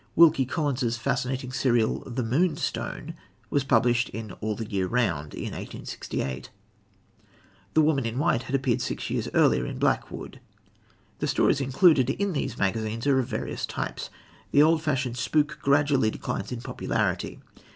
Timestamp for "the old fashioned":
14.49-15.17